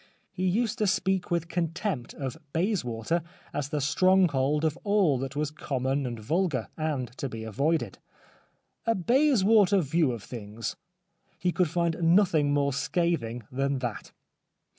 He 0.31 0.47
used 0.47 0.79
to 0.79 0.87
speak 0.87 1.29
with 1.29 1.47
contempt 1.47 2.15
of 2.15 2.35
Bayswater 2.53 3.21
as 3.53 3.69
the 3.69 3.79
stronghold 3.79 4.65
of 4.65 4.75
all 4.83 5.19
that 5.19 5.35
was 5.35 5.51
common 5.51 6.07
and 6.07 6.17
vulgar, 6.19 6.69
and 6.75 7.15
to 7.19 7.29
be 7.29 7.43
avoided." 7.43 7.99
A 8.87 8.95
Bayswater 8.95 9.79
view 9.79 10.11
of 10.11 10.23
things 10.23 10.75
"—he 11.43 11.51
could 11.51 11.69
find 11.69 12.01
nothing 12.01 12.51
more 12.51 12.73
scathing 12.73 13.43
than 13.51 13.77
that. 13.77 14.11